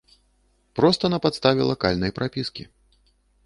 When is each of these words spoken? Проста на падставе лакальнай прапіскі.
Проста 0.79 1.05
на 1.15 1.19
падставе 1.27 1.61
лакальнай 1.71 2.11
прапіскі. 2.19 2.63